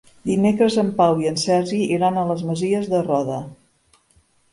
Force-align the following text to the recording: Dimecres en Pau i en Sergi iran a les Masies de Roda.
Dimecres 0.27 0.77
en 0.83 0.87
Pau 1.01 1.19
i 1.25 1.29
en 1.31 1.37
Sergi 1.41 1.81
iran 1.97 2.17
a 2.17 2.23
les 2.31 2.41
Masies 2.47 2.89
de 2.95 3.03
Roda. 3.09 3.37